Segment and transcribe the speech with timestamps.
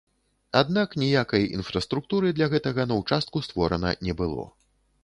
[0.61, 4.53] Аднак ніякай інфраструктуры для гэтага на ўчастку створана не было.